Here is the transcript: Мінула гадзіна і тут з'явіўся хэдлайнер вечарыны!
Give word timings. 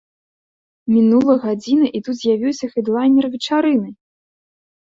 Мінула 0.93 1.35
гадзіна 1.43 1.87
і 1.99 2.03
тут 2.07 2.15
з'явіўся 2.21 2.65
хэдлайнер 2.73 3.25
вечарыны! 3.35 3.89